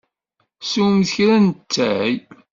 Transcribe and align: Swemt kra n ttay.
Swemt 0.69 1.09
kra 1.15 1.37
n 1.45 1.47
ttay. 1.51 2.13